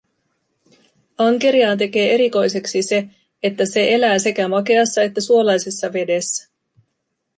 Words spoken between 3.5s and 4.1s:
se